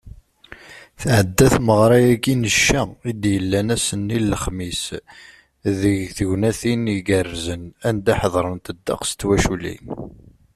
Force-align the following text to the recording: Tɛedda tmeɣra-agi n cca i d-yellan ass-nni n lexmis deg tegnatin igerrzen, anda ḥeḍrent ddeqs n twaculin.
Tɛedda 1.01 1.47
tmeɣra-agi 1.55 2.33
n 2.35 2.43
cca 2.55 2.81
i 3.09 3.13
d-yellan 3.21 3.67
ass-nni 3.75 4.19
n 4.19 4.27
lexmis 4.31 4.83
deg 5.79 5.99
tegnatin 6.17 6.83
igerrzen, 6.97 7.63
anda 7.87 8.13
ḥeḍrent 8.19 8.73
ddeqs 8.77 9.09
n 9.13 9.17
twaculin. 9.19 9.85